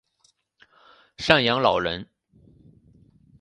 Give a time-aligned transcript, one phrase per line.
[1.15, 2.09] 赡养老人